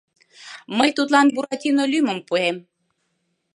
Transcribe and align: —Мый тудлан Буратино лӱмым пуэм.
—Мый 0.77 0.89
тудлан 0.97 1.27
Буратино 1.33 1.83
лӱмым 1.91 2.19
пуэм. 2.27 2.57